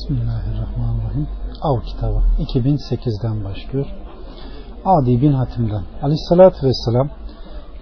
Bismillahirrahmanirrahim. 0.00 1.26
Av 1.62 1.80
kitabı 1.80 2.18
2008'den 2.38 3.44
başlıyor. 3.44 3.86
Adi 4.84 5.22
bin 5.22 5.32
Hatim'den. 5.32 5.82
Aleyhissalatü 6.02 6.66
vesselam 6.66 7.08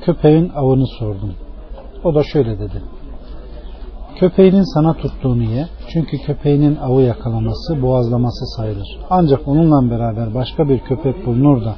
köpeğin 0.05 0.49
avını 0.49 0.87
sordum. 0.87 1.33
O 2.05 2.15
da 2.15 2.23
şöyle 2.23 2.59
dedi. 2.59 2.83
Köpeğinin 4.17 4.75
sana 4.75 4.95
tuttuğunu 4.95 5.43
ye. 5.43 5.69
Çünkü 5.89 6.19
köpeğinin 6.19 6.77
avı 6.77 7.03
yakalaması, 7.03 7.83
boğazlaması 7.83 8.47
sayılır. 8.57 8.99
Ancak 9.11 9.49
onunla 9.49 9.91
beraber 9.91 10.35
başka 10.35 10.69
bir 10.69 10.79
köpek 10.79 11.27
bulunur 11.27 11.65
da 11.65 11.75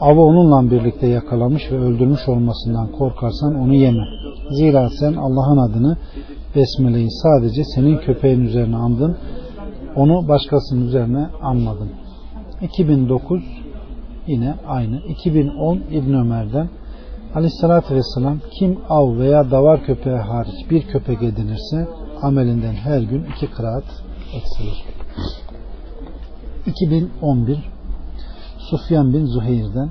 avı 0.00 0.20
onunla 0.20 0.70
birlikte 0.70 1.06
yakalamış 1.06 1.72
ve 1.72 1.78
öldürmüş 1.78 2.28
olmasından 2.28 2.92
korkarsan 2.92 3.54
onu 3.54 3.74
yeme. 3.74 4.04
Zira 4.50 4.90
sen 5.00 5.12
Allah'ın 5.12 5.58
adını 5.58 5.96
Besmele'yi 6.56 7.10
sadece 7.10 7.64
senin 7.64 7.98
köpeğin 7.98 8.40
üzerine 8.40 8.76
andın. 8.76 9.16
Onu 9.96 10.28
başkasının 10.28 10.86
üzerine 10.86 11.26
anmadın. 11.42 11.90
2009 12.62 13.42
yine 14.26 14.54
aynı. 14.68 15.00
2010 15.00 15.76
İbn 15.76 16.14
Ömer'den 16.14 16.68
Aleyhissalatü 17.34 17.94
Vesselam 17.94 18.38
kim 18.58 18.78
av 18.88 19.18
veya 19.18 19.50
davar 19.50 19.84
köpeği 19.84 20.16
hariç 20.16 20.70
bir 20.70 20.82
köpek 20.82 21.22
edinirse 21.22 21.88
amelinden 22.22 22.74
her 22.74 23.00
gün 23.00 23.24
iki 23.24 23.50
kıraat 23.50 23.84
eksilir. 24.34 24.84
2011 26.66 27.58
Sufyan 28.58 29.14
bin 29.14 29.26
Zuhair'den 29.26 29.90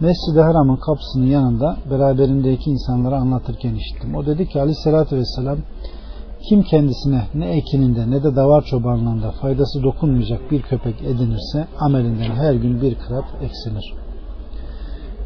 Mescid-i 0.00 0.40
Haram'ın 0.40 0.76
kapısının 0.76 1.26
yanında 1.26 1.76
beraberindeki 1.90 2.70
insanlara 2.70 3.16
anlatırken 3.16 3.74
işittim. 3.74 4.14
O 4.14 4.26
dedi 4.26 4.48
ki 4.48 4.60
Aleyhisselatü 4.60 5.16
Vesselam 5.16 5.58
kim 6.48 6.62
kendisine 6.62 7.22
ne 7.34 7.50
ekininde 7.50 8.10
ne 8.10 8.22
de 8.22 8.36
davar 8.36 8.62
çobanlığında 8.62 9.30
faydası 9.30 9.82
dokunmayacak 9.82 10.50
bir 10.50 10.62
köpek 10.62 11.02
edinirse 11.02 11.66
amelinden 11.80 12.30
her 12.30 12.54
gün 12.54 12.82
bir 12.82 12.94
kırat 12.94 13.24
eksilir. 13.42 13.94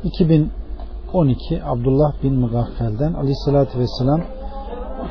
2012 0.05 1.64
Abdullah 1.64 2.22
bin 2.22 2.34
Mugaffel'den 2.34 3.12
Aleyhisselatü 3.12 3.78
Vesselam 3.78 4.20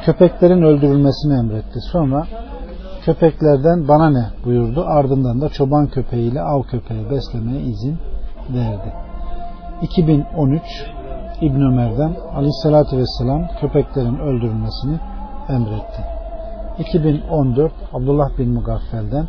köpeklerin 0.06 0.62
öldürülmesini 0.62 1.34
emretti. 1.34 1.80
Sonra 1.92 2.28
köpeklerden 3.06 3.88
bana 3.88 4.10
ne 4.10 4.26
buyurdu. 4.46 4.84
Ardından 4.88 5.42
da 5.42 5.50
çoban 5.50 5.88
köpeğiyle 5.88 6.42
av 6.42 6.64
köpeği 6.64 7.10
beslemeye 7.10 7.62
izin 7.62 7.98
verdi. 8.54 8.94
2013 9.82 10.62
İbn 11.42 11.62
Ömer'den 11.62 12.16
Aleyhisselatü 12.36 12.98
Vesselam 12.98 13.48
köpeklerin 13.62 14.20
öldürülmesini 14.20 15.00
emretti. 15.50 16.02
2014 16.80 17.74
Abdullah 17.94 18.38
bin 18.38 18.54
Mugaffel'den 18.54 19.28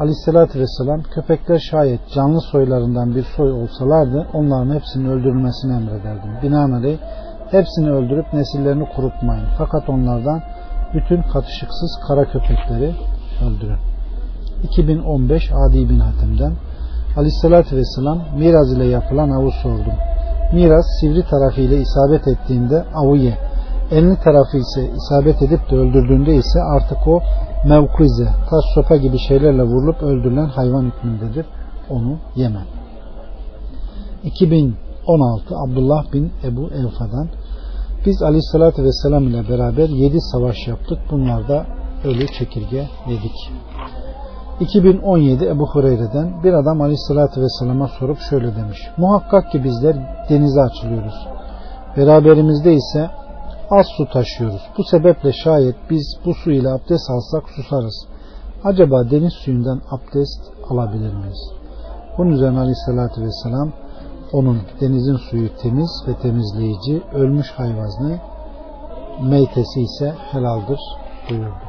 Aleyhisselatü 0.00 0.60
Vesselam 0.60 1.02
köpekler 1.02 1.58
şayet 1.70 2.00
canlı 2.14 2.40
soylarından 2.40 3.14
bir 3.14 3.26
soy 3.36 3.52
olsalardı 3.52 4.26
onların 4.34 4.74
hepsinin 4.74 5.08
öldürülmesini 5.10 5.72
emrederdim. 5.72 6.30
Binaenaleyh 6.42 6.98
hepsini 7.50 7.90
öldürüp 7.90 8.32
nesillerini 8.32 8.88
kurutmayın. 8.96 9.44
Fakat 9.58 9.88
onlardan 9.88 10.42
bütün 10.94 11.22
katışıksız 11.22 12.00
kara 12.08 12.24
köpekleri 12.24 12.94
öldürün. 13.46 13.78
2015 14.62 15.42
Adi 15.52 15.88
bin 15.88 15.98
Hatim'den 15.98 16.52
Aleyhisselatü 17.16 17.76
Vesselam 17.76 18.18
miraz 18.38 18.72
ile 18.72 18.84
yapılan 18.84 19.30
avı 19.30 19.50
sordum. 19.62 19.94
Miraz 20.52 20.86
sivri 21.00 21.22
tarafıyla 21.30 21.76
isabet 21.76 22.28
ettiğinde 22.28 22.84
avı 22.94 23.16
ye. 23.16 23.38
Elini 23.90 24.18
tarafı 24.20 24.56
ise 24.56 24.90
isabet 24.96 25.42
edip 25.42 25.70
de 25.70 25.76
öldürdüğünde 25.76 26.34
ise 26.34 26.62
artık 26.62 27.06
o 27.06 27.20
mevkuize, 27.64 28.24
taş 28.24 28.64
sopa 28.74 28.96
gibi 28.96 29.18
şeylerle 29.18 29.62
vurulup 29.62 30.02
öldürülen 30.02 30.46
hayvan 30.46 30.82
hükmündedir. 30.84 31.46
Onu 31.90 32.18
yeme. 32.36 32.60
2016 34.24 35.56
Abdullah 35.56 36.12
bin 36.12 36.32
Ebu 36.44 36.66
Evfa'dan 36.66 37.28
biz 38.06 38.22
Aleyhisselatü 38.22 38.84
Vesselam 38.84 39.28
ile 39.28 39.48
beraber 39.48 39.88
7 39.88 40.20
savaş 40.20 40.68
yaptık. 40.68 40.98
Bunlarda 41.10 41.66
ölü 42.04 42.26
çekirge 42.26 42.88
yedik. 43.08 43.52
2017 44.60 45.44
Ebu 45.44 45.66
Hureyre'den 45.66 46.42
bir 46.44 46.52
adam 46.52 46.80
Aleyhisselatü 46.80 47.40
Vesselam'a 47.40 47.88
sorup 47.88 48.18
şöyle 48.18 48.56
demiş. 48.56 48.78
Muhakkak 48.96 49.52
ki 49.52 49.64
bizler 49.64 49.96
denize 50.30 50.60
açılıyoruz. 50.60 51.28
Beraberimizde 51.96 52.74
ise 52.74 53.10
az 53.70 53.86
su 53.96 54.06
taşıyoruz. 54.12 54.62
Bu 54.78 54.84
sebeple 54.84 55.32
şayet 55.32 55.76
biz 55.90 56.06
bu 56.24 56.34
su 56.34 56.50
ile 56.50 56.68
abdest 56.68 57.10
alsak 57.10 57.44
susarız. 57.56 58.06
Acaba 58.64 59.10
deniz 59.10 59.32
suyundan 59.32 59.82
abdest 59.90 60.40
alabilir 60.70 61.14
miyiz? 61.14 61.52
Bunun 62.18 62.30
üzerine 62.30 62.58
Aleyhisselatü 62.58 63.22
Vesselam 63.22 63.72
onun 64.32 64.60
denizin 64.80 65.16
suyu 65.16 65.56
temiz 65.62 66.04
ve 66.08 66.14
temizleyici, 66.14 67.02
ölmüş 67.14 67.50
hayvanı 67.50 68.18
meytesi 69.22 69.80
ise 69.80 70.14
helaldir 70.32 70.80
buyurdu. 71.30 71.66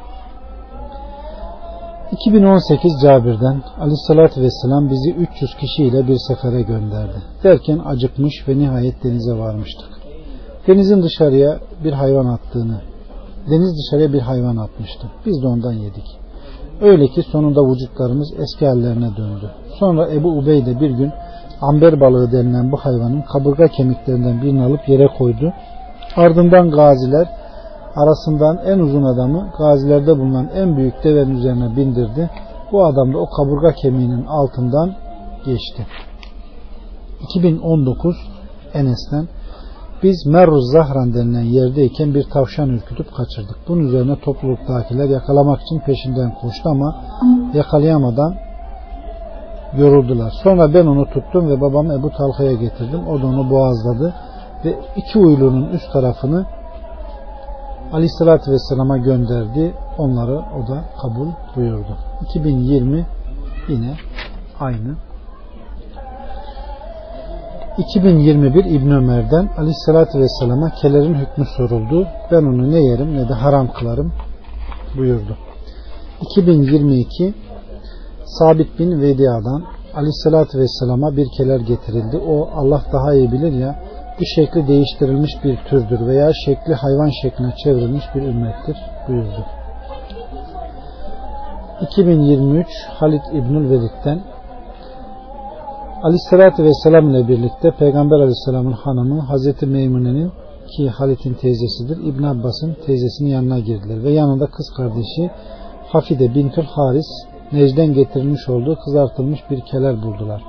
2018 2.12 2.92
Cabir'den 3.02 3.62
Aleyhisselatü 3.80 4.42
Vesselam 4.42 4.90
bizi 4.90 5.10
300 5.10 5.54
kişiyle 5.54 6.08
bir 6.08 6.16
sefere 6.28 6.62
gönderdi. 6.62 7.22
Derken 7.44 7.78
acıkmış 7.78 8.48
ve 8.48 8.58
nihayet 8.58 9.04
denize 9.04 9.38
varmıştık. 9.38 9.97
Denizin 10.68 11.02
dışarıya 11.02 11.58
bir 11.84 11.92
hayvan 11.92 12.26
attığını, 12.26 12.80
deniz 13.50 13.76
dışarıya 13.78 14.12
bir 14.12 14.20
hayvan 14.20 14.56
atmıştı. 14.56 15.06
Biz 15.26 15.42
de 15.42 15.46
ondan 15.46 15.72
yedik. 15.72 16.18
Öyle 16.80 17.08
ki 17.08 17.22
sonunda 17.22 17.60
vücutlarımız 17.60 18.32
eski 18.38 18.66
hallerine 18.66 19.16
döndü. 19.16 19.50
Sonra 19.78 20.10
Ebu 20.12 20.28
Ubeyde 20.28 20.80
bir 20.80 20.90
gün 20.90 21.12
amber 21.60 22.00
balığı 22.00 22.32
denilen 22.32 22.72
bu 22.72 22.76
hayvanın 22.76 23.22
kaburga 23.22 23.68
kemiklerinden 23.68 24.42
birini 24.42 24.62
alıp 24.62 24.88
yere 24.88 25.08
koydu. 25.18 25.52
Ardından 26.16 26.70
gaziler 26.70 27.28
arasından 27.96 28.58
en 28.66 28.78
uzun 28.78 29.02
adamı 29.02 29.50
gazilerde 29.58 30.18
bulunan 30.18 30.48
en 30.54 30.76
büyük 30.76 31.04
devenin 31.04 31.36
üzerine 31.36 31.76
bindirdi. 31.76 32.30
Bu 32.72 32.84
adam 32.84 33.12
da 33.12 33.18
o 33.18 33.26
kaburga 33.30 33.72
kemiğinin 33.72 34.24
altından 34.24 34.94
geçti. 35.46 35.86
2019 37.20 38.16
Enes'ten 38.74 39.28
biz 40.02 40.26
Merruz 40.26 40.72
Zahran 40.72 41.14
denilen 41.14 41.42
yerdeyken 41.42 42.14
bir 42.14 42.22
tavşan 42.22 42.68
ürkütüp 42.68 43.14
kaçırdık. 43.14 43.56
Bunun 43.68 43.80
üzerine 43.80 44.20
topluluktakiler 44.20 45.08
yakalamak 45.08 45.60
için 45.62 45.78
peşinden 45.78 46.34
koştu 46.34 46.68
ama 46.68 46.96
yakalayamadan 47.54 48.34
yoruldular. 49.78 50.32
Sonra 50.42 50.74
ben 50.74 50.86
onu 50.86 51.04
tuttum 51.04 51.50
ve 51.50 51.60
babam 51.60 51.90
Ebu 51.90 52.10
Talha'ya 52.10 52.52
getirdim. 52.52 53.08
O 53.08 53.22
da 53.22 53.26
onu 53.26 53.50
boğazladı 53.50 54.14
ve 54.64 54.74
iki 54.96 55.18
uylunun 55.18 55.68
üst 55.70 55.92
tarafını 55.92 56.46
Aleyhisselatü 57.92 58.52
Vesselam'a 58.52 58.96
gönderdi. 58.96 59.74
Onları 59.98 60.38
o 60.38 60.68
da 60.68 60.84
kabul 61.02 61.28
buyurdu. 61.56 61.96
2020 62.22 63.06
yine 63.68 63.94
aynı. 64.60 65.07
2021 67.78 68.64
İbn 68.64 68.90
Ömer'den 68.90 69.48
Aleyhisselatü 69.56 70.18
Vesselam'a 70.18 70.70
kelerin 70.70 71.14
hükmü 71.14 71.44
soruldu. 71.56 72.08
Ben 72.30 72.42
onu 72.42 72.70
ne 72.70 72.82
yerim 72.84 73.16
ne 73.16 73.28
de 73.28 73.32
haram 73.32 73.72
kılarım 73.72 74.12
buyurdu. 74.96 75.36
2022 76.20 77.34
Sabit 78.24 78.78
bin 78.78 79.00
Vedia'dan 79.00 79.64
Aleyhisselatü 79.94 80.58
Vesselam'a 80.58 81.16
bir 81.16 81.26
keler 81.36 81.60
getirildi. 81.60 82.16
O 82.16 82.50
Allah 82.54 82.82
daha 82.92 83.14
iyi 83.14 83.32
bilir 83.32 83.52
ya 83.52 83.82
bu 84.20 84.24
şekli 84.34 84.68
değiştirilmiş 84.68 85.30
bir 85.44 85.56
türdür 85.56 86.06
veya 86.06 86.30
şekli 86.44 86.74
hayvan 86.74 87.10
şekline 87.22 87.54
çevrilmiş 87.64 88.04
bir 88.14 88.22
ümmettir 88.22 88.76
buyurdu. 89.08 89.46
2023 91.80 92.66
Halid 92.88 93.22
İbnül 93.32 93.70
Velid'den 93.70 94.20
Aleyhisselatü 96.02 96.64
Vesselam 96.64 97.10
ile 97.10 97.28
birlikte 97.28 97.70
Peygamber 97.70 98.16
Aleyhisselam'ın 98.16 98.72
hanımı 98.72 99.20
Hazreti 99.20 99.66
Meymune'nin 99.66 100.32
ki 100.76 100.88
Halit'in 100.88 101.34
teyzesidir. 101.34 101.96
İbn 102.04 102.22
Abbas'ın 102.22 102.76
teyzesinin 102.86 103.28
yanına 103.28 103.58
girdiler 103.58 104.02
ve 104.02 104.10
yanında 104.10 104.46
kız 104.46 104.70
kardeşi 104.76 105.30
Hafide 105.92 106.34
Bintül 106.34 106.62
Haris 106.62 107.06
Necden 107.52 107.94
getirilmiş 107.94 108.48
olduğu 108.48 108.76
kızartılmış 108.84 109.40
bir 109.50 109.60
keler 109.60 110.02
buldular. 110.02 110.42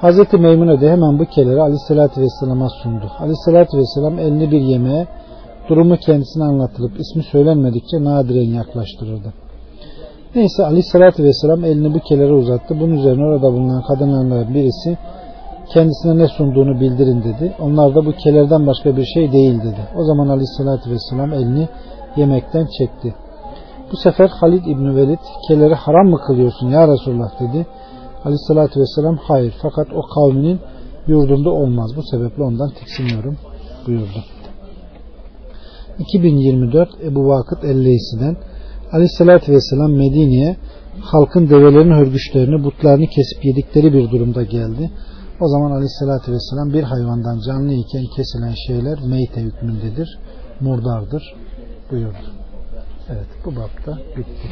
Hazreti 0.00 0.36
Meymune 0.36 0.80
de 0.80 0.90
hemen 0.90 1.18
bu 1.18 1.24
keleri 1.24 1.60
Aleyhisselatü 1.60 2.20
Vesselam'a 2.20 2.68
sundu. 2.82 3.10
Aleyhisselatü 3.18 3.78
Vesselam 3.78 4.18
elini 4.18 4.50
bir 4.50 4.60
yemeğe 4.60 5.06
durumu 5.68 5.96
kendisine 5.96 6.44
anlatılıp 6.44 7.00
ismi 7.00 7.22
söylenmedikçe 7.22 8.04
nadiren 8.04 8.50
yaklaştırırdı. 8.50 9.32
Neyse 10.34 10.64
Aleyhisselatü 10.64 11.24
Vesselam 11.24 11.64
elini 11.64 11.94
bu 11.94 11.98
kelere 11.98 12.32
uzattı. 12.32 12.80
Bunun 12.80 12.96
üzerine 12.96 13.24
orada 13.24 13.52
bulunan 13.52 13.82
kadınlardan 13.82 14.54
birisi 14.54 14.98
kendisine 15.74 16.18
ne 16.18 16.28
sunduğunu 16.28 16.80
bildirin 16.80 17.22
dedi. 17.22 17.54
Onlar 17.60 17.94
da 17.94 18.06
bu 18.06 18.12
kelerden 18.12 18.66
başka 18.66 18.96
bir 18.96 19.04
şey 19.04 19.32
değil 19.32 19.58
dedi. 19.60 19.80
O 19.96 20.04
zaman 20.04 20.28
Aleyhisselatü 20.28 20.90
Vesselam 20.90 21.32
elini 21.32 21.68
yemekten 22.16 22.66
çekti. 22.78 23.14
Bu 23.92 23.96
sefer 23.96 24.28
Halid 24.28 24.64
İbni 24.64 24.96
Velid 24.96 25.18
keleri 25.48 25.74
haram 25.74 26.06
mı 26.06 26.18
kılıyorsun 26.26 26.68
ya 26.68 26.88
Resulullah 26.88 27.40
dedi. 27.40 27.66
Aleyhissalatü 28.24 28.80
vesselam 28.80 29.16
hayır 29.16 29.54
fakat 29.62 29.86
o 29.92 30.02
kavminin 30.14 30.60
yurdunda 31.06 31.50
olmaz. 31.50 31.90
Bu 31.96 32.02
sebeple 32.02 32.42
ondan 32.42 32.70
tiksiniyorum 32.70 33.36
buyurdu. 33.86 34.24
2024 35.98 36.88
Ebu 37.04 37.28
Vakıt 37.28 37.64
Elleysi'den 37.64 38.36
Aleyhissalatü 38.92 39.52
vesselam 39.52 39.92
Medine'ye 39.92 40.56
halkın 41.00 41.48
develerin 41.50 41.90
hörgüçlerini, 41.90 42.64
butlarını 42.64 43.06
kesip 43.06 43.44
yedikleri 43.44 43.92
bir 43.92 44.10
durumda 44.10 44.42
geldi. 44.42 44.90
O 45.40 45.48
zaman 45.48 45.70
Aleyhissalatü 45.70 46.32
vesselam 46.32 46.72
bir 46.72 46.82
hayvandan 46.82 47.40
canlı 47.46 47.72
iken 47.72 48.04
kesilen 48.16 48.54
şeyler 48.66 48.98
meyte 49.00 49.40
hükmündedir, 49.40 50.18
murdardır 50.60 51.34
buyurdu. 51.90 52.32
Evet 53.10 53.26
bu 53.44 53.56
bapta 53.56 53.98
bitti. 54.16 54.48